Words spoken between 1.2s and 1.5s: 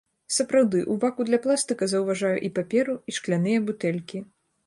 для